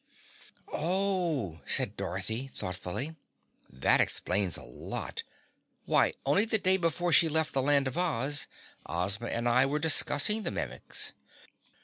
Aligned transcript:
"Oh," 0.73 1.59
said 1.67 1.95
Dorothy 1.95 2.47
thoughtfully, 2.55 3.17
"that 3.69 4.01
explains 4.01 4.57
a 4.57 4.63
lot 4.63 5.21
of 5.21 5.27
things. 5.27 5.35
Why, 5.85 6.11
only 6.25 6.45
the 6.45 6.57
day 6.57 6.77
before 6.77 7.13
she 7.13 7.29
left 7.29 7.53
the 7.53 7.61
Land 7.61 7.87
of 7.87 7.99
Oz, 7.99 8.47
Ozma 8.87 9.27
and 9.27 9.47
I 9.47 9.67
were 9.67 9.77
discussing 9.77 10.41
the 10.41 10.49
Mimics." 10.49 11.13